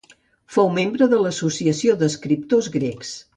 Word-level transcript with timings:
Fou 0.53 0.71
membre 0.77 1.07
de 1.11 1.19
l'Associació 1.25 1.95
d'Escriptors 2.01 2.73
Grecs. 2.79 3.15